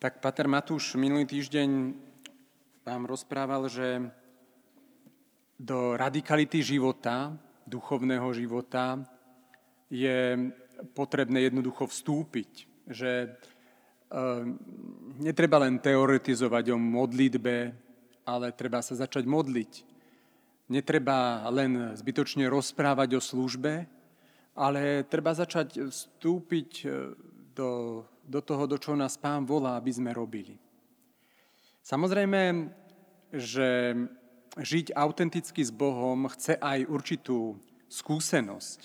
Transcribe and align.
Tak 0.00 0.24
Pater 0.24 0.48
Matúš 0.48 0.96
minulý 0.96 1.28
týždeň 1.28 1.92
vám 2.88 3.04
rozprával, 3.04 3.68
že 3.68 4.00
do 5.60 5.92
radikality 5.92 6.64
života, 6.64 7.36
duchovného 7.68 8.24
života, 8.32 8.96
je 9.92 10.48
potrebné 10.96 11.44
jednoducho 11.52 11.84
vstúpiť. 11.84 12.64
Že 12.88 13.12
e, 13.12 13.28
netreba 15.20 15.60
len 15.60 15.76
teoretizovať 15.76 16.72
o 16.72 16.80
modlitbe, 16.80 17.56
ale 18.24 18.56
treba 18.56 18.80
sa 18.80 18.96
začať 18.96 19.28
modliť. 19.28 19.72
Netreba 20.72 21.44
len 21.52 21.92
zbytočne 21.92 22.48
rozprávať 22.48 23.20
o 23.20 23.20
službe, 23.20 23.84
ale 24.56 25.04
treba 25.12 25.36
začať 25.36 25.92
vstúpiť 25.92 26.88
e, 26.88 27.12
do 27.52 28.00
do 28.30 28.38
toho, 28.38 28.70
do 28.70 28.78
čoho 28.78 28.94
nás 28.94 29.18
Pán 29.18 29.42
volá, 29.42 29.74
aby 29.74 29.90
sme 29.90 30.14
robili. 30.14 30.54
Samozrejme, 31.82 32.70
že 33.34 33.98
žiť 34.54 34.94
autenticky 34.94 35.66
s 35.66 35.74
Bohom 35.74 36.30
chce 36.30 36.54
aj 36.62 36.86
určitú 36.86 37.58
skúsenosť. 37.90 38.80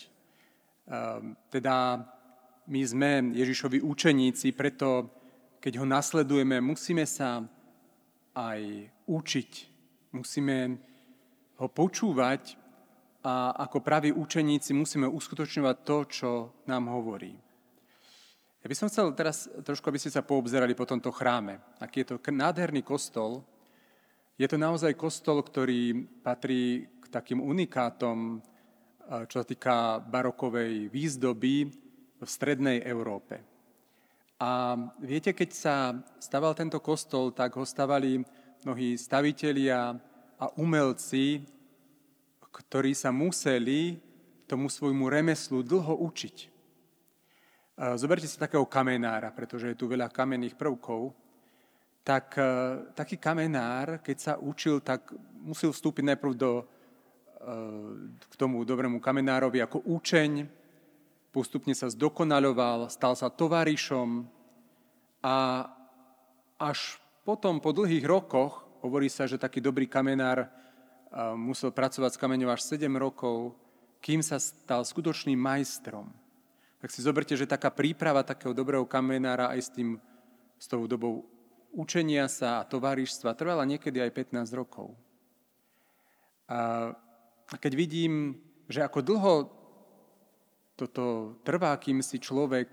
Ehm, 0.90 1.38
teda 1.54 2.02
my 2.66 2.82
sme 2.82 3.12
Ježišovi 3.38 3.86
učeníci, 3.86 4.50
preto 4.58 5.14
keď 5.62 5.82
ho 5.82 5.86
nasledujeme, 5.86 6.58
musíme 6.62 7.06
sa 7.06 7.46
aj 8.34 8.90
učiť. 9.06 9.52
Musíme 10.14 10.58
ho 11.62 11.68
počúvať 11.70 12.58
a 13.26 13.54
ako 13.66 13.82
praví 13.82 14.14
učeníci 14.14 14.74
musíme 14.78 15.10
uskutočňovať 15.10 15.76
to, 15.82 15.98
čo 16.06 16.30
nám 16.70 16.90
hovorí. 16.94 17.45
Ja 18.66 18.74
by 18.74 18.82
som 18.82 18.90
chcel 18.90 19.14
teraz 19.14 19.46
trošku, 19.62 19.94
aby 19.94 20.02
ste 20.02 20.10
sa 20.10 20.26
poobzerali 20.26 20.74
po 20.74 20.90
tomto 20.90 21.14
chráme. 21.14 21.62
Aký 21.78 22.02
je 22.02 22.18
to 22.18 22.18
nádherný 22.18 22.82
kostol. 22.82 23.46
Je 24.42 24.50
to 24.50 24.58
naozaj 24.58 24.98
kostol, 24.98 25.46
ktorý 25.46 26.02
patrí 26.26 26.90
k 26.98 27.06
takým 27.14 27.46
unikátom, 27.46 28.42
čo 29.30 29.36
sa 29.38 29.46
týka 29.46 30.02
barokovej 30.02 30.90
výzdoby 30.90 31.70
v 32.18 32.26
strednej 32.26 32.82
Európe. 32.90 33.46
A 34.42 34.74
viete, 34.98 35.38
keď 35.38 35.50
sa 35.54 35.94
staval 36.18 36.58
tento 36.58 36.82
kostol, 36.82 37.38
tak 37.38 37.54
ho 37.62 37.70
stavali 37.70 38.26
mnohí 38.66 38.98
stavitelia 38.98 39.94
a 40.42 40.46
umelci, 40.58 41.46
ktorí 42.50 42.98
sa 42.98 43.14
museli 43.14 44.02
tomu 44.50 44.74
svojmu 44.74 45.06
remeslu 45.06 45.62
dlho 45.62 46.02
učiť. 46.02 46.55
Zoberte 47.76 48.24
si 48.24 48.40
takého 48.40 48.64
kamenára, 48.64 49.36
pretože 49.36 49.68
je 49.68 49.76
tu 49.76 49.92
veľa 49.92 50.08
kamenných 50.08 50.56
prvkov. 50.56 51.12
Tak 52.08 52.40
e, 52.40 52.44
taký 52.96 53.20
kamenár, 53.20 54.00
keď 54.00 54.18
sa 54.18 54.34
učil, 54.40 54.80
tak 54.80 55.12
musel 55.44 55.76
vstúpiť 55.76 56.16
najprv 56.16 56.34
do, 56.40 56.64
e, 56.64 56.66
k 58.16 58.34
tomu 58.40 58.64
dobrému 58.64 59.04
kamenárovi 59.04 59.60
ako 59.60 59.84
učeň, 59.92 60.48
postupne 61.36 61.76
sa 61.76 61.92
zdokonaľoval, 61.92 62.88
stal 62.88 63.12
sa 63.20 63.28
tovarišom 63.28 64.24
a 65.20 65.68
až 66.56 66.96
potom, 67.28 67.60
po 67.60 67.76
dlhých 67.76 68.08
rokoch, 68.08 68.64
hovorí 68.86 69.12
sa, 69.12 69.28
že 69.28 69.36
taký 69.36 69.60
dobrý 69.60 69.92
kamenár 69.92 70.46
e, 70.46 70.48
musel 71.36 71.76
pracovať 71.76 72.16
s 72.16 72.22
kameňou 72.24 72.56
až 72.56 72.64
7 72.64 72.88
rokov, 72.96 73.52
kým 74.00 74.24
sa 74.24 74.40
stal 74.40 74.88
skutočným 74.88 75.36
majstrom 75.36 76.08
tak 76.86 76.94
si 76.94 77.02
zoberte, 77.02 77.34
že 77.34 77.50
taká 77.50 77.74
príprava 77.74 78.22
takého 78.22 78.54
dobrého 78.54 78.86
kamenára 78.86 79.50
aj 79.58 79.60
s, 79.66 79.70
tým, 79.74 79.98
s 80.62 80.70
tou 80.70 80.86
dobou 80.86 81.26
učenia 81.74 82.30
sa 82.30 82.62
a 82.62 82.68
tovarištva 82.70 83.34
trvala 83.34 83.66
niekedy 83.66 84.06
aj 84.06 84.14
15 84.14 84.54
rokov. 84.54 84.94
A 86.46 86.94
keď 87.58 87.74
vidím, 87.74 88.38
že 88.70 88.86
ako 88.86 89.02
dlho 89.02 89.34
toto 90.78 91.34
trvá, 91.42 91.74
kým 91.82 92.06
si 92.06 92.22
človek 92.22 92.70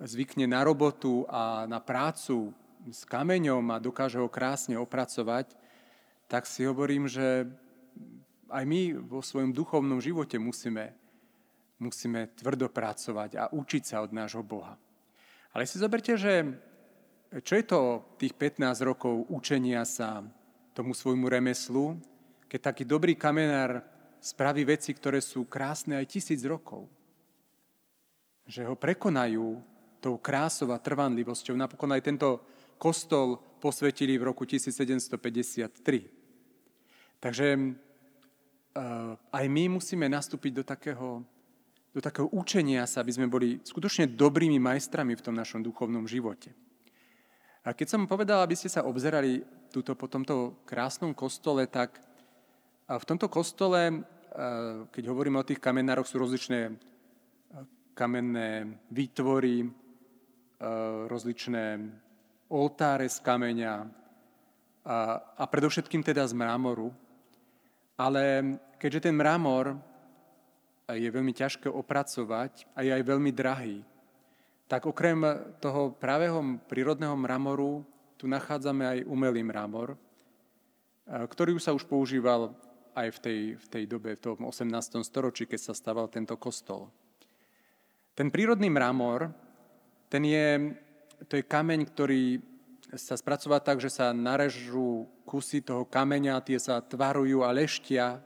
zvykne 0.00 0.48
na 0.48 0.64
robotu 0.64 1.28
a 1.28 1.68
na 1.68 1.84
prácu 1.84 2.48
s 2.88 3.04
kameňom 3.04 3.76
a 3.76 3.76
dokáže 3.76 4.24
ho 4.24 4.32
krásne 4.32 4.80
opracovať, 4.80 5.52
tak 6.32 6.48
si 6.48 6.64
hovorím, 6.64 7.12
že 7.12 7.44
aj 8.48 8.64
my 8.64 9.04
vo 9.04 9.20
svojom 9.20 9.52
duchovnom 9.52 10.00
živote 10.00 10.40
musíme 10.40 11.03
musíme 11.78 12.26
tvrdo 12.34 12.68
pracovať 12.70 13.36
a 13.36 13.48
učiť 13.50 13.82
sa 13.82 14.02
od 14.02 14.12
nášho 14.14 14.42
Boha. 14.42 14.78
Ale 15.54 15.66
si 15.66 15.78
zoberte, 15.78 16.18
že 16.18 16.58
čo 17.42 17.58
je 17.58 17.64
to 17.66 18.14
tých 18.18 18.34
15 18.38 18.78
rokov 18.86 19.26
učenia 19.26 19.82
sa 19.82 20.22
tomu 20.70 20.94
svojmu 20.94 21.26
remeslu, 21.26 21.98
keď 22.46 22.70
taký 22.70 22.86
dobrý 22.86 23.18
kamenár 23.18 23.82
spraví 24.22 24.62
veci, 24.62 24.94
ktoré 24.94 25.18
sú 25.18 25.50
krásne 25.50 25.98
aj 25.98 26.06
tisíc 26.06 26.46
rokov. 26.46 26.86
Že 28.46 28.70
ho 28.70 28.78
prekonajú 28.78 29.58
tou 29.98 30.14
krásou 30.20 30.70
a 30.70 30.78
trvanlivosťou. 30.78 31.58
Napokon 31.58 31.90
aj 31.96 32.06
tento 32.06 32.38
kostol 32.78 33.40
posvetili 33.58 34.14
v 34.20 34.30
roku 34.30 34.46
1753. 34.46 37.18
Takže 37.18 37.46
eh, 37.56 37.74
aj 39.16 39.44
my 39.48 39.64
musíme 39.74 40.06
nastúpiť 40.06 40.52
do 40.60 40.62
takého 40.62 41.24
do 41.94 42.02
takého 42.02 42.26
učenia 42.34 42.82
sa, 42.90 43.06
aby 43.06 43.14
sme 43.14 43.30
boli 43.30 43.62
skutočne 43.62 44.10
dobrými 44.10 44.58
majstrami 44.58 45.14
v 45.14 45.22
tom 45.22 45.38
našom 45.38 45.62
duchovnom 45.62 46.10
živote. 46.10 46.50
A 47.64 47.72
keď 47.72 47.94
som 47.94 48.10
povedal, 48.10 48.42
aby 48.42 48.58
ste 48.58 48.66
sa 48.66 48.82
obzerali 48.82 49.40
túto, 49.70 49.94
po 49.94 50.10
tomto 50.10 50.66
krásnom 50.66 51.14
kostole, 51.14 51.70
tak 51.70 51.96
v 52.90 53.04
tomto 53.08 53.30
kostole, 53.30 54.04
keď 54.90 55.04
hovoríme 55.08 55.40
o 55.40 55.46
tých 55.46 55.62
kamenároch, 55.62 56.04
sú 56.04 56.20
rozličné 56.20 56.76
kamenné 57.94 58.74
výtvory, 58.90 59.64
rozličné 61.08 61.64
oltáre 62.50 63.06
z 63.08 63.18
kameňa 63.22 63.74
a, 64.84 64.96
a 65.38 65.44
predovšetkým 65.48 66.04
teda 66.04 66.26
z 66.28 66.36
mramoru. 66.36 66.92
Ale 67.96 68.58
keďže 68.76 69.08
ten 69.08 69.16
mramor 69.16 69.78
je 70.92 71.08
veľmi 71.08 71.32
ťažké 71.32 71.72
opracovať 71.72 72.68
a 72.76 72.84
je 72.84 72.92
aj 72.92 73.02
veľmi 73.08 73.32
drahý. 73.32 73.80
Tak 74.68 74.84
okrem 74.84 75.24
toho 75.60 75.96
pravého 75.96 76.40
prírodného 76.68 77.16
mramoru 77.16 77.80
tu 78.20 78.28
nachádzame 78.28 78.84
aj 78.84 78.98
umelý 79.08 79.40
mramor, 79.40 79.96
ktorý 81.08 81.56
sa 81.60 81.72
už 81.72 81.88
používal 81.88 82.52
aj 82.94 83.08
v 83.16 83.18
tej, 83.20 83.40
v 83.58 83.66
tej 83.68 83.84
dobe, 83.88 84.16
v 84.16 84.22
tom 84.22 84.44
18. 84.44 85.04
storočí, 85.04 85.44
keď 85.48 85.60
sa 85.60 85.74
staval 85.76 86.08
tento 86.08 86.36
kostol. 86.36 86.88
Ten 88.14 88.30
prírodný 88.30 88.70
mramor, 88.70 89.34
ten 90.06 90.22
je, 90.22 90.78
to 91.26 91.40
je 91.40 91.44
kameň, 91.44 91.80
ktorý 91.90 92.38
sa 92.94 93.18
spracová 93.18 93.58
tak, 93.58 93.82
že 93.82 93.90
sa 93.90 94.14
narežú 94.14 95.10
kusy 95.26 95.66
toho 95.66 95.82
kameňa, 95.82 96.44
tie 96.46 96.62
sa 96.62 96.78
tvarujú 96.78 97.42
a 97.42 97.50
leštia 97.50 98.22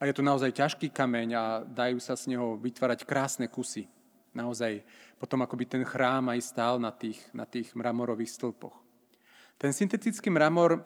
a 0.00 0.08
je 0.08 0.16
to 0.16 0.24
naozaj 0.24 0.56
ťažký 0.56 0.88
kameň 0.88 1.28
a 1.36 1.44
dajú 1.60 2.00
sa 2.00 2.16
z 2.16 2.32
neho 2.32 2.56
vytvárať 2.56 3.04
krásne 3.04 3.52
kusy. 3.52 3.84
Naozaj 4.32 4.80
potom 5.20 5.44
akoby 5.44 5.68
ten 5.68 5.84
chrám 5.84 6.32
aj 6.32 6.40
stál 6.40 6.80
na 6.80 6.88
tých, 6.88 7.20
na 7.36 7.44
tých 7.44 7.76
mramorových 7.76 8.32
stĺpoch. 8.32 8.72
Ten 9.60 9.76
syntetický 9.76 10.32
mramor 10.32 10.80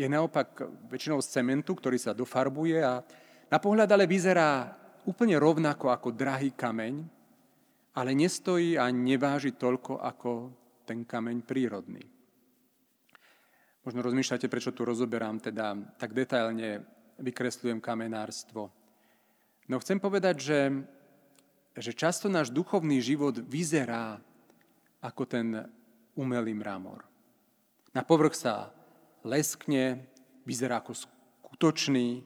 je 0.00 0.08
naopak 0.08 0.64
väčšinou 0.88 1.20
z 1.20 1.28
cementu, 1.28 1.76
ktorý 1.76 2.00
sa 2.00 2.16
dofarbuje 2.16 2.80
a 2.80 3.04
na 3.52 3.58
pohľad 3.60 3.92
ale 3.92 4.08
vyzerá 4.08 4.72
úplne 5.04 5.36
rovnako 5.36 5.92
ako 5.92 6.16
drahý 6.16 6.56
kameň, 6.56 7.04
ale 7.94 8.10
nestojí 8.16 8.80
a 8.80 8.88
neváži 8.88 9.54
toľko 9.54 10.00
ako 10.00 10.32
ten 10.88 11.04
kameň 11.04 11.44
prírodný. 11.44 12.02
Možno 13.84 14.00
rozmýšľate, 14.00 14.48
prečo 14.48 14.72
tu 14.72 14.88
rozoberám 14.88 15.36
teda 15.44 15.76
tak 16.00 16.16
detailne 16.16 16.88
vykresľujem 17.18 17.78
kamenárstvo. 17.82 18.70
No 19.68 19.80
chcem 19.80 19.96
povedať, 19.96 20.36
že, 20.40 20.60
že 21.78 21.92
často 21.96 22.28
náš 22.28 22.52
duchovný 22.52 23.00
život 23.00 23.38
vyzerá 23.40 24.20
ako 25.00 25.22
ten 25.24 25.46
umelý 26.16 26.52
mramor. 26.56 27.04
Na 27.94 28.02
povrch 28.02 28.34
sa 28.34 28.74
leskne, 29.22 30.04
vyzerá 30.44 30.82
ako 30.82 30.92
skutočný, 30.94 32.24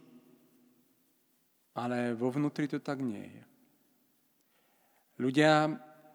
ale 1.79 2.17
vo 2.19 2.33
vnútri 2.35 2.67
to 2.67 2.83
tak 2.83 2.99
nie 2.99 3.23
je. 3.23 3.43
Ľudia 5.19 5.71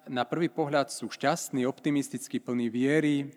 na 0.08 0.24
prvý 0.28 0.52
pohľad 0.52 0.92
sú 0.92 1.08
šťastní, 1.08 1.64
optimisticky 1.64 2.40
plní 2.40 2.68
viery, 2.68 3.32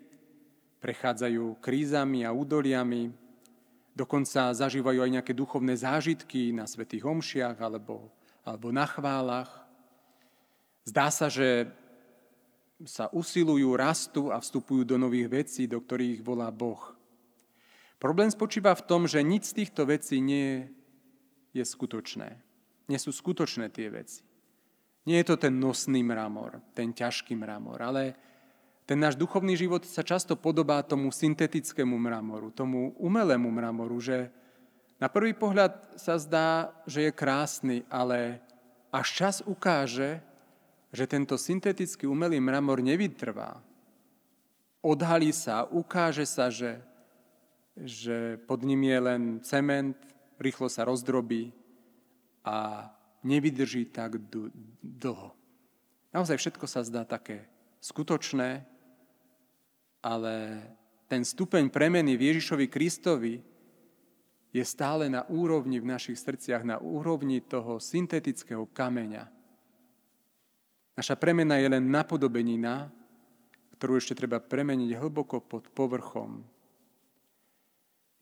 prechádzajú 0.83 1.59
krízami 1.63 2.27
a 2.27 2.35
údoliami, 2.35 3.11
Dokonca 3.97 4.53
zažívajú 4.53 5.01
aj 5.01 5.11
nejaké 5.17 5.33
duchovné 5.33 5.73
zážitky 5.73 6.53
na 6.53 6.69
svetých 6.69 7.01
homšiach 7.01 7.57
alebo, 7.57 8.13
alebo 8.45 8.69
na 8.69 8.85
chválach. 8.85 9.49
Zdá 10.85 11.09
sa, 11.09 11.33
že 11.33 11.65
sa 12.85 13.09
usilujú, 13.09 13.73
rastú 13.73 14.29
a 14.29 14.37
vstupujú 14.37 14.85
do 14.85 15.01
nových 15.01 15.33
vecí, 15.33 15.65
do 15.65 15.81
ktorých 15.81 16.21
volá 16.21 16.53
Boh. 16.53 16.93
Problém 17.97 18.29
spočíva 18.29 18.77
v 18.77 18.85
tom, 18.85 19.09
že 19.09 19.25
nič 19.25 19.49
z 19.49 19.65
týchto 19.65 19.89
vecí 19.89 20.21
nie 20.21 20.69
je 21.57 21.65
skutočné. 21.65 22.37
Nie 22.85 23.01
sú 23.01 23.09
skutočné 23.09 23.73
tie 23.73 23.89
veci. 23.89 24.21
Nie 25.09 25.25
je 25.25 25.33
to 25.33 25.41
ten 25.41 25.57
nosný 25.57 26.05
mramor, 26.05 26.61
ten 26.77 26.93
ťažký 26.93 27.33
mramor, 27.33 27.81
ale 27.81 28.13
ten 28.87 29.03
náš 29.03 29.19
duchovný 29.19 29.59
život 29.59 29.83
sa 29.83 29.99
často 29.99 30.39
podobá 30.39 30.79
tomu 30.79 31.11
syntetickému 31.11 31.99
mramoru, 31.99 32.55
tomu 32.55 32.95
umelému 32.95 33.51
mramoru, 33.51 33.99
že 33.99 34.31
na 34.95 35.11
prvý 35.11 35.35
pohľad 35.35 35.99
sa 35.99 36.15
zdá, 36.15 36.71
že 36.87 37.03
je 37.03 37.11
krásny, 37.11 37.83
ale 37.91 38.39
až 38.87 39.07
čas 39.11 39.35
ukáže, 39.43 40.23
že 40.95 41.03
tento 41.03 41.35
syntetický 41.35 42.07
umelý 42.07 42.39
mramor 42.39 42.79
nevytrvá. 42.79 43.59
Odhalí 44.79 45.35
sa, 45.35 45.67
ukáže 45.67 46.23
sa, 46.23 46.47
že, 46.47 46.79
že 47.75 48.39
pod 48.47 48.63
ním 48.63 48.87
je 48.87 48.99
len 49.03 49.21
cement, 49.43 49.99
rýchlo 50.39 50.71
sa 50.71 50.87
rozdrobí 50.87 51.51
a 52.47 52.87
nevydrží 53.19 53.91
tak 53.91 54.15
dlho. 54.79 55.35
Naozaj 56.15 56.39
všetko 56.39 56.65
sa 56.71 56.87
zdá 56.87 57.03
také 57.03 57.51
skutočné, 57.83 58.76
ale 60.07 60.63
ten 61.11 61.27
stupeň 61.27 61.67
premeny 61.67 62.15
v 62.15 62.31
Ježišovi 62.31 62.71
Kristovi 62.71 63.43
je 64.55 64.63
stále 64.63 65.11
na 65.11 65.27
úrovni 65.27 65.83
v 65.83 65.91
našich 65.91 66.15
srdciach, 66.15 66.63
na 66.63 66.79
úrovni 66.79 67.43
toho 67.43 67.83
syntetického 67.83 68.63
kameňa. 68.71 69.27
Naša 70.95 71.19
premena 71.19 71.59
je 71.59 71.67
len 71.67 71.91
napodobenina, 71.91 72.87
ktorú 73.75 73.99
ešte 73.99 74.15
treba 74.15 74.39
premeniť 74.39 74.95
hlboko 74.95 75.43
pod 75.43 75.67
povrchom. 75.75 76.41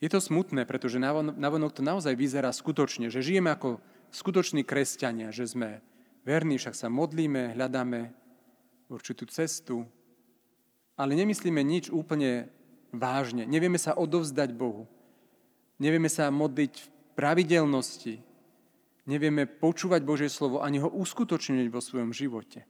Je 0.04 0.12
to 0.12 0.20
smutné, 0.20 0.68
pretože 0.68 1.00
navonok 1.00 1.72
to 1.72 1.86
naozaj 1.86 2.12
vyzerá 2.18 2.52
skutočne, 2.52 3.08
že 3.08 3.24
žijeme 3.24 3.48
ako 3.54 3.80
skutoční 4.12 4.68
kresťania, 4.68 5.32
že 5.32 5.48
sme 5.48 5.80
verní, 6.28 6.60
však 6.60 6.76
sa 6.76 6.92
modlíme, 6.92 7.56
hľadáme 7.56 8.12
určitú 8.92 9.24
cestu, 9.32 9.88
ale 10.96 11.12
nemyslíme 11.16 11.60
nič 11.60 11.92
úplne 11.92 12.48
vážne. 12.92 13.44
Nevieme 13.44 13.80
sa 13.80 13.96
odovzdať 13.96 14.56
Bohu. 14.56 14.88
Nevieme 15.76 16.08
sa 16.08 16.32
modliť 16.32 16.74
v 16.80 16.88
pravidelnosti, 17.20 18.16
nevieme 19.08 19.44
počúvať 19.44 20.02
Božie 20.08 20.32
slovo 20.32 20.64
ani 20.64 20.80
ho 20.80 20.88
uskutočniť 20.88 21.68
vo 21.68 21.84
svojom 21.84 22.16
živote. 22.16 22.64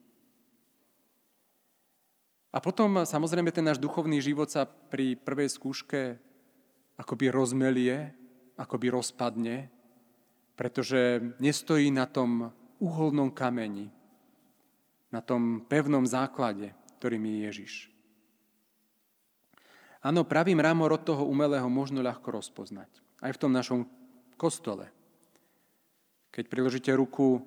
A 2.56 2.57
potom 2.63 3.04
samozrejme 3.04 3.51
ten 3.51 3.68
náš 3.68 3.77
duchovný 3.77 4.24
život 4.24 4.48
sa 4.48 4.63
pri 4.66 5.19
prvej 5.19 5.51
skúške 5.51 6.18
akoby 6.95 7.28
rozmelie, 7.28 8.16
akoby 8.56 8.88
rozpadne, 8.89 9.68
pretože 10.56 11.19
nestojí 11.44 11.92
na 11.92 12.07
tom 12.07 12.56
uholnom 12.80 13.28
kameni, 13.30 13.92
na 15.12 15.19
tom 15.19 15.68
pevnom 15.68 16.07
základe, 16.07 16.71
ktorým 16.98 17.28
je 17.28 17.38
Ježiš. 17.44 17.74
Áno, 20.06 20.22
pravý 20.22 20.54
mramor 20.54 20.94
od 20.94 21.02
toho 21.02 21.25
umelého 21.25 21.66
možno 21.66 22.06
ľahko 22.06 22.38
rozpoznať. 22.38 22.94
Aj 23.25 23.34
v 23.34 23.42
tom 23.42 23.50
našom 23.50 23.90
kostole. 24.38 24.94
Keď 26.30 26.46
priložíte 26.46 26.94
ruku 26.94 27.42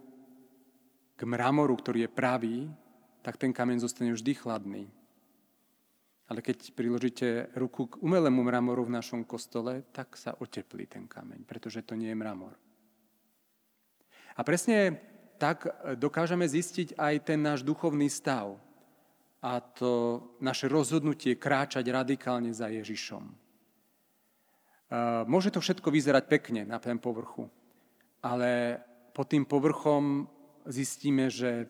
k 1.14 1.22
mramoru, 1.22 1.78
ktorý 1.78 2.10
je 2.10 2.10
pravý, 2.10 2.56
tak 3.22 3.38
ten 3.38 3.54
kameň 3.54 3.78
zostane 3.78 4.10
vždy 4.10 4.32
chladný. 4.34 4.90
Ale 6.26 6.42
keď 6.42 6.74
priložíte 6.74 7.46
ruku 7.54 7.94
k 7.94 8.02
umelému 8.02 8.42
mramoru 8.42 8.90
v 8.90 8.94
našom 8.98 9.22
kostole, 9.22 9.86
tak 9.94 10.18
sa 10.18 10.34
oteplí 10.34 10.90
ten 10.90 11.06
kameň, 11.06 11.46
pretože 11.46 11.86
to 11.86 11.94
nie 11.94 12.10
je 12.10 12.18
mramor. 12.18 12.58
A 14.34 14.42
presne 14.42 14.98
tak 15.38 15.70
dokážeme 15.94 16.42
zistiť 16.42 16.98
aj 16.98 17.14
ten 17.22 17.38
náš 17.38 17.62
duchovný 17.62 18.10
stav 18.10 18.58
a 19.38 19.62
to 19.62 20.22
naše 20.42 20.66
rozhodnutie 20.66 21.38
kráčať 21.38 21.86
radikálne 21.86 22.50
za 22.50 22.66
Ježišom. 22.66 23.22
Môže 25.28 25.52
to 25.52 25.60
všetko 25.60 25.92
vyzerať 25.92 26.24
pekne 26.26 26.64
na 26.64 26.80
ten 26.80 26.96
povrchu, 26.96 27.46
ale 28.24 28.80
pod 29.12 29.28
tým 29.28 29.44
povrchom 29.44 30.26
zistíme, 30.64 31.28
že 31.28 31.68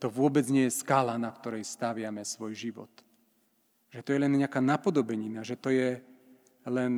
to 0.00 0.10
vôbec 0.10 0.48
nie 0.50 0.66
je 0.66 0.78
skala, 0.80 1.14
na 1.20 1.30
ktorej 1.30 1.62
staviame 1.62 2.24
svoj 2.24 2.56
život. 2.56 2.90
Že 3.94 4.00
to 4.02 4.10
je 4.10 4.22
len 4.24 4.32
nejaká 4.34 4.58
napodobenina, 4.58 5.46
že 5.46 5.54
to 5.54 5.70
je 5.70 6.02
len 6.66 6.92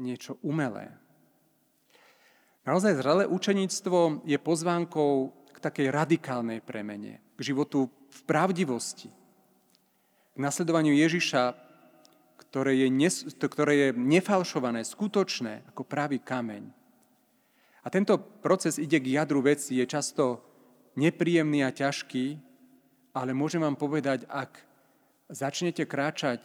niečo 0.00 0.40
umelé. 0.40 0.90
Naozaj 2.64 2.96
zrelé 2.96 3.24
učeníctvo 3.28 4.24
je 4.24 4.38
pozvánkou 4.40 5.12
k 5.52 5.58
takej 5.60 5.92
radikálnej 5.92 6.64
premene, 6.64 7.20
k 7.36 7.40
životu 7.52 7.88
v 8.10 8.20
pravdivosti, 8.26 9.08
k 10.34 10.38
nasledovaniu 10.38 10.94
Ježiša, 10.94 11.54
ktoré 12.38 12.74
je, 12.82 12.88
nes, 12.90 13.14
ktoré 13.38 13.72
je 13.74 13.88
nefalšované, 13.94 14.82
skutočné, 14.82 15.62
ako 15.70 15.86
pravý 15.86 16.18
kameň. 16.18 16.66
A 17.80 17.88
tento 17.88 18.18
proces 18.18 18.76
ide 18.76 18.98
k 19.00 19.16
jadru 19.16 19.40
veci, 19.40 19.78
je 19.78 19.86
často 19.86 20.42
nepríjemný 20.98 21.64
a 21.64 21.70
ťažký, 21.72 22.36
ale 23.14 23.30
môžem 23.32 23.62
vám 23.62 23.78
povedať, 23.78 24.26
ak 24.28 24.60
začnete 25.30 25.86
kráčať 25.86 26.42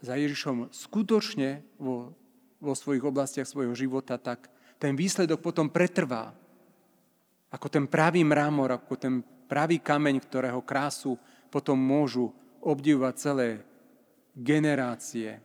za 0.00 0.16
Ježišom 0.16 0.72
skutočne 0.72 1.60
vo, 1.76 2.14
vo 2.62 2.72
svojich 2.72 3.04
oblastiach 3.04 3.46
svojho 3.46 3.74
života, 3.76 4.16
tak 4.16 4.48
ten 4.80 4.96
výsledok 4.96 5.44
potom 5.44 5.68
pretrvá. 5.68 6.32
Ako 7.50 7.66
ten 7.66 7.90
pravý 7.90 8.22
mramor, 8.22 8.70
ako 8.78 8.94
ten 8.94 9.14
pravý 9.50 9.82
kameň, 9.82 10.22
ktorého 10.22 10.62
krásu 10.62 11.18
potom 11.50 11.74
môžu 11.74 12.30
obdivovať 12.62 13.14
celé 13.18 13.48
generácie. 14.38 15.42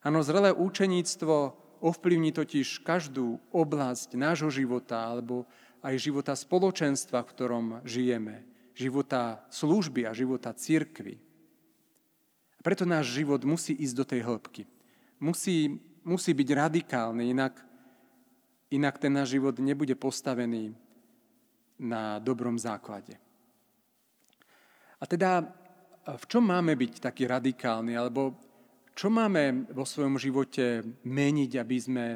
Áno, 0.00 0.24
zrelé 0.24 0.52
účeníctvo 0.52 1.64
Ovplyvní 1.84 2.32
totiž 2.32 2.80
každú 2.80 3.36
oblasť 3.52 4.16
nášho 4.16 4.48
života 4.48 5.04
alebo 5.04 5.44
aj 5.84 6.00
života 6.00 6.32
spoločenstva, 6.32 7.20
v 7.20 7.32
ktorom 7.36 7.66
žijeme, 7.84 8.40
života 8.72 9.44
služby 9.52 10.08
a 10.08 10.16
života 10.16 10.56
církvy. 10.56 11.20
A 12.56 12.60
preto 12.64 12.88
náš 12.88 13.12
život 13.12 13.44
musí 13.44 13.76
ísť 13.76 13.94
do 14.00 14.04
tej 14.08 14.24
hĺbky. 14.24 14.64
Musí, 15.20 15.76
musí 16.08 16.32
byť 16.32 16.48
radikálny, 16.56 17.28
inak, 17.36 17.60
inak 18.72 18.96
ten 18.96 19.12
náš 19.12 19.36
život 19.36 19.58
nebude 19.60 19.92
postavený 19.98 20.72
na 21.76 22.22
dobrom 22.22 22.56
základe. 22.56 23.18
A 25.00 25.04
teda 25.04 25.44
v 26.04 26.24
čom 26.28 26.44
máme 26.44 26.76
byť 26.76 27.00
taký 27.00 27.24
radikálny, 27.28 27.96
alebo 27.96 28.36
čo 28.94 29.10
máme 29.10 29.66
vo 29.74 29.82
svojom 29.82 30.20
živote 30.20 30.84
meniť, 31.02 31.50
aby, 31.58 31.76
sme, 31.80 32.06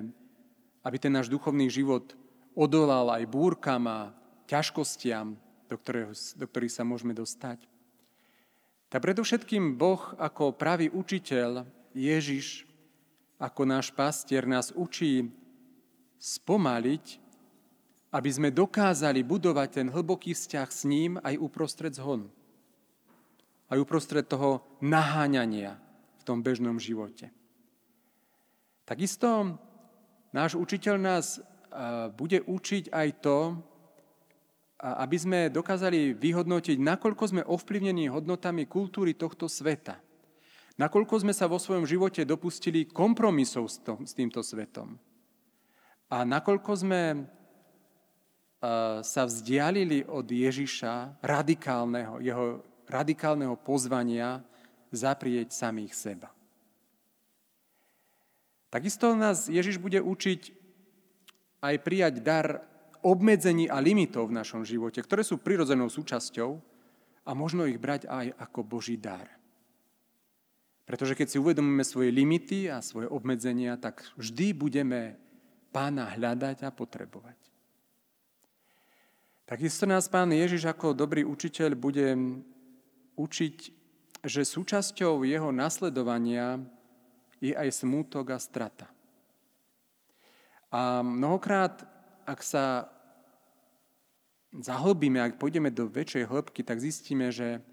aby 0.87 0.97
ten 0.97 1.11
náš 1.11 1.27
duchovný 1.27 1.67
život 1.67 2.15
odolal 2.55 3.11
aj 3.19 3.25
búrkam 3.27 3.83
a 3.91 3.99
ťažkostiam, 4.47 5.35
do, 5.69 5.77
ktorého, 5.77 6.15
do 6.15 6.47
ktorých 6.49 6.73
sa 6.73 6.87
môžeme 6.87 7.13
dostať? 7.13 7.67
Tak 8.89 9.05
predovšetkým 9.05 9.77
Boh 9.77 10.01
ako 10.17 10.57
pravý 10.57 10.89
učiteľ, 10.89 11.69
Ježiš 11.93 12.65
ako 13.37 13.69
náš 13.69 13.93
pastier 13.93 14.49
nás 14.49 14.73
učí 14.73 15.29
spomaliť, 16.19 17.05
aby 18.15 18.31
sme 18.31 18.55
dokázali 18.55 19.23
budovať 19.23 19.69
ten 19.83 19.87
hlboký 19.89 20.35
vzťah 20.35 20.69
s 20.69 20.83
ním 20.85 21.17
aj 21.23 21.39
uprostred 21.39 21.95
zhonu. 21.95 22.29
Aj 23.69 23.77
uprostred 23.77 24.25
toho 24.25 24.65
naháňania, 24.81 25.77
tom 26.25 26.45
bežnom 26.45 26.77
živote. 26.77 27.33
Takisto 28.85 29.57
náš 30.33 30.57
učiteľ 30.57 30.97
nás 31.01 31.41
bude 32.17 32.41
učiť 32.45 32.93
aj 32.93 33.09
to, 33.21 33.61
aby 34.81 35.17
sme 35.21 35.39
dokázali 35.53 36.17
vyhodnotiť, 36.17 36.81
nakoľko 36.81 37.25
sme 37.29 37.43
ovplyvnení 37.45 38.09
hodnotami 38.09 38.65
kultúry 38.65 39.17
tohto 39.17 39.49
sveta. 39.49 40.01
Nakoľko 40.79 41.27
sme 41.27 41.35
sa 41.37 41.51
vo 41.51 41.61
svojom 41.61 41.85
živote 41.85 42.23
dopustili 42.23 42.87
kompromisov 42.89 43.69
s 43.73 44.13
týmto 44.17 44.41
svetom. 44.41 44.97
A 46.09 46.25
nakoľko 46.25 46.73
sme 46.73 47.03
sa 49.05 49.23
vzdialili 49.29 50.03
od 50.09 50.27
Ježiša 50.27 51.23
radikálneho, 51.23 52.19
jeho 52.19 52.65
radikálneho 52.91 53.55
pozvania 53.61 54.43
zaprieť 54.91 55.53
samých 55.53 55.93
seba. 55.95 56.29
Takisto 58.73 59.15
nás 59.15 59.47
Ježiš 59.47 59.79
bude 59.79 60.01
učiť 60.03 60.41
aj 61.63 61.75
prijať 61.85 62.15
dar 62.25 62.67
obmedzení 63.05 63.71
a 63.71 63.79
limitov 63.79 64.29
v 64.29 64.37
našom 64.43 64.67
živote, 64.67 64.99
ktoré 64.99 65.23
sú 65.23 65.39
prirodzenou 65.39 65.87
súčasťou, 65.87 66.59
a 67.29 67.37
možno 67.37 67.69
ich 67.69 67.77
brať 67.77 68.09
aj 68.09 68.33
ako 68.41 68.65
Boží 68.65 68.97
dar. 68.97 69.29
Pretože 70.89 71.13
keď 71.13 71.27
si 71.29 71.37
uvedomíme 71.37 71.85
svoje 71.85 72.09
limity 72.09 72.73
a 72.73 72.81
svoje 72.81 73.05
obmedzenia, 73.05 73.77
tak 73.77 74.01
vždy 74.17 74.57
budeme 74.57 75.21
pána 75.73 76.13
hľadať 76.17 76.65
a 76.65 76.71
potrebovať. 76.73 77.39
Takisto 79.49 79.89
nás 79.89 80.05
pán 80.13 80.29
Ježiš 80.29 80.69
ako 80.69 80.93
dobrý 80.93 81.25
učiteľ 81.25 81.73
bude 81.73 82.13
učiť, 83.17 83.57
že 84.21 84.43
súčasťou 84.45 85.25
jeho 85.25 85.49
nasledovania 85.49 86.61
je 87.41 87.57
aj 87.57 87.81
smútok 87.81 88.37
a 88.37 88.39
strata. 88.39 88.93
A 90.69 91.01
mnohokrát, 91.01 91.81
ak 92.29 92.45
sa 92.45 92.93
zahlbíme, 94.53 95.17
ak 95.17 95.41
pôjdeme 95.41 95.73
do 95.73 95.89
väčšej 95.89 96.29
hĺbky, 96.29 96.61
tak 96.61 96.85
zistíme, 96.85 97.33
že 97.33 97.65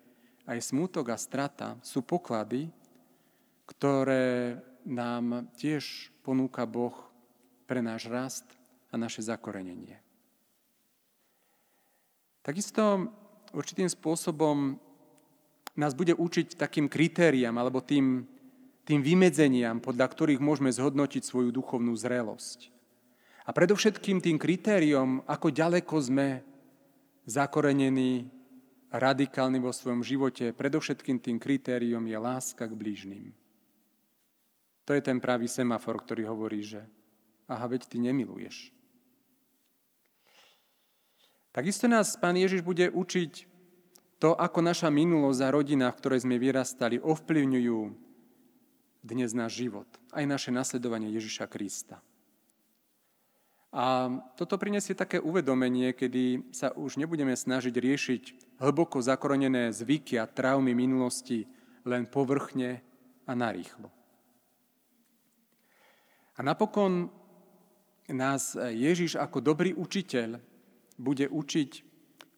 aj 0.48 0.64
smútok 0.64 1.12
a 1.12 1.18
strata 1.20 1.76
sú 1.84 2.00
poklady, 2.06 2.72
ktoré 3.68 4.62
nám 4.86 5.50
tiež 5.58 6.14
ponúka 6.22 6.64
Boh 6.64 6.94
pre 7.66 7.82
náš 7.82 8.08
rast 8.10 8.46
a 8.90 8.96
naše 8.96 9.26
zakorenenie. 9.26 10.00
Takisto 12.46 13.10
určitým 13.58 13.90
spôsobom 13.90 14.78
nás 15.76 15.98
bude 15.98 16.14
učiť 16.14 16.56
takým 16.56 16.88
kritériám 16.88 17.58
alebo 17.58 17.82
tým, 17.82 18.24
tým 18.86 19.02
vymedzeniam, 19.02 19.82
podľa 19.82 20.08
ktorých 20.08 20.40
môžeme 20.40 20.70
zhodnotiť 20.72 21.26
svoju 21.26 21.50
duchovnú 21.50 21.92
zrelosť. 21.98 22.72
A 23.46 23.54
predovšetkým 23.54 24.22
tým 24.22 24.38
kritériom, 24.42 25.22
ako 25.26 25.54
ďaleko 25.54 25.96
sme 26.02 26.42
zakorenení 27.26 28.30
radikálni 28.94 29.60
vo 29.60 29.74
svojom 29.74 30.02
živote, 30.02 30.54
predovšetkým 30.56 31.20
tým 31.20 31.38
kritériom 31.38 32.06
je 32.06 32.18
láska 32.18 32.66
k 32.66 32.78
blížnym. 32.78 33.26
To 34.86 34.94
je 34.94 35.02
ten 35.02 35.18
pravý 35.18 35.50
semafor, 35.50 35.98
ktorý 35.98 36.30
hovorí, 36.30 36.62
že 36.62 36.86
aha, 37.50 37.66
veď 37.70 37.90
ty 37.90 37.98
nemiluješ. 38.02 38.74
Takisto 41.56 41.88
nás 41.88 42.20
Pán 42.20 42.36
Ježiš 42.36 42.68
bude 42.68 42.92
učiť 42.92 43.48
to, 44.20 44.36
ako 44.36 44.60
naša 44.60 44.92
minulosť 44.92 45.40
a 45.40 45.54
rodina, 45.56 45.88
v 45.88 46.00
ktorej 46.04 46.28
sme 46.28 46.36
vyrastali, 46.36 47.00
ovplyvňujú 47.00 47.80
dnes 49.06 49.32
náš 49.32 49.64
život, 49.64 49.88
aj 50.12 50.26
naše 50.28 50.50
nasledovanie 50.52 51.14
Ježiša 51.16 51.46
Krista. 51.48 52.04
A 53.76 54.08
toto 54.40 54.56
prinesie 54.56 54.96
také 54.96 55.20
uvedomenie, 55.20 55.92
kedy 55.92 56.56
sa 56.56 56.72
už 56.72 56.96
nebudeme 56.96 57.36
snažiť 57.36 57.76
riešiť 57.76 58.24
hlboko 58.64 59.04
zakorenené 59.04 59.68
zvyky 59.76 60.16
a 60.16 60.28
traumy 60.32 60.72
minulosti 60.72 61.44
len 61.84 62.08
povrchne 62.08 62.80
a 63.28 63.32
narýchlo. 63.36 63.92
A 66.36 66.40
napokon 66.40 67.12
nás 68.12 68.54
Ježiš 68.54 69.18
ako 69.18 69.42
dobrý 69.42 69.74
učiteľ 69.74 70.38
bude 70.96 71.26
učiť 71.28 71.72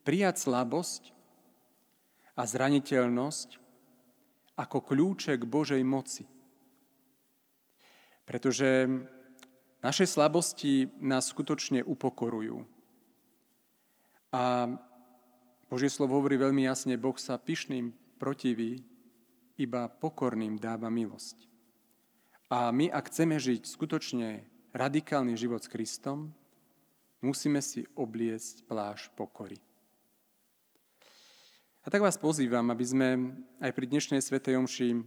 prijať 0.08 0.36
slabosť 0.48 1.12
a 2.38 2.42
zraniteľnosť 2.48 3.60
ako 4.58 4.78
kľúče 4.82 5.38
k 5.38 5.44
Božej 5.44 5.84
moci. 5.84 6.24
Pretože 8.24 8.90
naše 9.84 10.10
slabosti 10.10 10.90
nás 11.00 11.30
skutočne 11.30 11.86
upokorujú. 11.86 12.66
A 14.34 14.68
Božie 15.68 15.92
slovo 15.92 16.20
hovorí 16.20 16.36
veľmi 16.36 16.64
jasne, 16.64 17.00
Boh 17.00 17.16
sa 17.16 17.40
pyšným 17.40 17.92
protiví, 18.20 18.84
iba 19.58 19.90
pokorným 19.90 20.60
dáva 20.60 20.88
milosť. 20.92 21.48
A 22.48 22.72
my, 22.72 22.88
ak 22.88 23.12
chceme 23.12 23.36
žiť 23.36 23.68
skutočne 23.68 24.48
radikálny 24.78 25.34
život 25.34 25.66
s 25.66 25.72
Kristom, 25.74 26.30
musíme 27.26 27.66
si 27.66 27.82
obliecť 27.98 28.62
pláž 28.70 29.10
pokory. 29.18 29.58
A 31.82 31.90
tak 31.90 32.06
vás 32.06 32.20
pozývam, 32.20 32.70
aby 32.70 32.86
sme 32.86 33.08
aj 33.58 33.72
pri 33.74 33.86
dnešnej 33.90 34.22
Svetej 34.22 34.60
Omši 34.62 35.02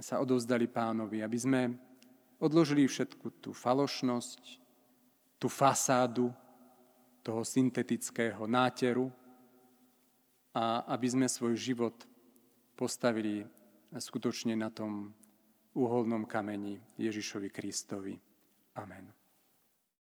sa 0.00 0.18
odovzdali 0.18 0.66
pánovi, 0.66 1.22
aby 1.22 1.38
sme 1.38 1.60
odložili 2.40 2.88
všetku 2.88 3.38
tú 3.38 3.52
falošnosť, 3.52 4.42
tú 5.36 5.46
fasádu 5.46 6.32
toho 7.20 7.44
syntetického 7.44 8.48
náteru 8.48 9.12
a 10.56 10.88
aby 10.90 11.06
sme 11.06 11.26
svoj 11.28 11.54
život 11.54 11.94
postavili 12.74 13.44
skutočne 13.92 14.56
na 14.56 14.72
tom 14.72 15.12
uholnom 15.76 16.24
kameni 16.24 16.80
Ježišovi 16.96 17.52
Kristovi. 17.52 18.29
Amen. 18.76 19.12